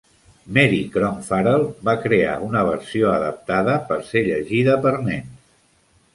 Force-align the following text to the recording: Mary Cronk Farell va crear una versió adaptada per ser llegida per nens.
Mary 0.57 0.77
Cronk 0.95 1.19
Farell 1.27 1.65
va 1.89 1.95
crear 2.05 2.31
una 2.47 2.65
versió 2.71 3.13
adaptada 3.19 3.77
per 3.93 4.01
ser 4.09 4.27
llegida 4.31 4.81
per 4.89 4.97
nens. 5.13 5.47